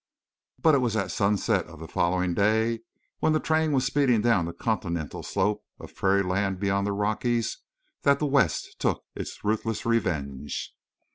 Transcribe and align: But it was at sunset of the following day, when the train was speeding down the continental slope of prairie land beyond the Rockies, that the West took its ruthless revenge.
But 0.57 0.73
it 0.73 0.79
was 0.79 0.95
at 0.95 1.11
sunset 1.11 1.67
of 1.67 1.77
the 1.79 1.87
following 1.87 2.33
day, 2.33 2.79
when 3.19 3.33
the 3.33 3.39
train 3.39 3.71
was 3.71 3.85
speeding 3.85 4.19
down 4.21 4.45
the 4.45 4.51
continental 4.51 5.21
slope 5.21 5.63
of 5.79 5.93
prairie 5.93 6.23
land 6.23 6.59
beyond 6.59 6.87
the 6.87 6.91
Rockies, 6.91 7.59
that 8.01 8.17
the 8.17 8.25
West 8.25 8.79
took 8.79 9.03
its 9.13 9.43
ruthless 9.43 9.85
revenge. 9.85 10.73